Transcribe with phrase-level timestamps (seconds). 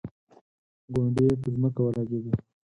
[0.93, 2.33] ګونډې یې په ځمکه ولګېدې.